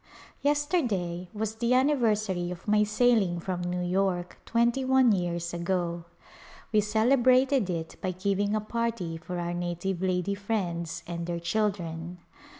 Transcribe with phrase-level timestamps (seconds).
[0.41, 6.05] Yesterday was the anniversary of my sailing from New York twenty one years ago.
[6.71, 12.17] We celebrated it by giving a party for our native lady friends and their children.